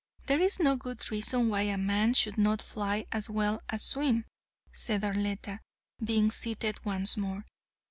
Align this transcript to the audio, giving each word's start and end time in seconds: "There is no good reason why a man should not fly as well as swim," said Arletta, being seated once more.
"There 0.25 0.41
is 0.41 0.59
no 0.59 0.75
good 0.77 1.11
reason 1.11 1.47
why 1.49 1.61
a 1.61 1.77
man 1.77 2.15
should 2.15 2.35
not 2.39 2.59
fly 2.63 3.05
as 3.11 3.29
well 3.29 3.61
as 3.69 3.83
swim," 3.83 4.25
said 4.73 5.03
Arletta, 5.03 5.59
being 6.03 6.31
seated 6.31 6.83
once 6.83 7.15
more. 7.17 7.45